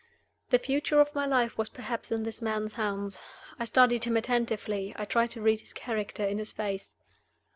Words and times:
The 0.49 0.57
future 0.57 0.99
of 0.99 1.13
my 1.13 1.27
life 1.27 1.59
was 1.59 1.69
perhaps 1.69 2.11
in 2.11 2.23
this 2.23 2.41
man's 2.41 2.73
hands. 2.73 3.21
I 3.59 3.65
studied 3.65 4.05
him 4.05 4.17
attentively: 4.17 4.95
I 4.97 5.05
tried 5.05 5.29
to 5.29 5.41
read 5.43 5.59
his 5.61 5.73
character 5.73 6.25
in 6.25 6.39
his 6.39 6.51
face. 6.51 6.97